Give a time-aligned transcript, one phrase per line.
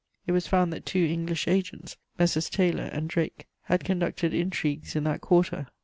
[0.25, 2.49] It was found that two English agents, Messrs.
[2.49, 5.67] Taylor and Drake, had conducted intrigues in that quarter.